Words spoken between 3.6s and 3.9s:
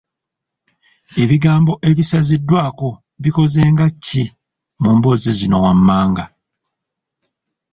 nga